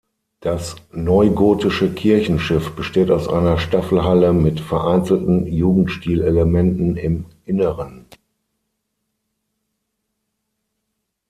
Das 0.39 0.77
neugotische 0.91 1.93
Kirchenschiff 1.93 2.75
besteht 2.75 3.11
aus 3.11 3.27
einer 3.27 3.59
Staffelhalle 3.59 4.33
mit 4.33 4.59
vereinzelten 4.59 5.45
Jugendstil-Elementen 5.45 6.97
im 6.97 7.27
Inneren. 7.45 8.07